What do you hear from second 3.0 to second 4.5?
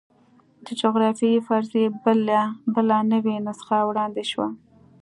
نوې نسخه وړاندې شوه.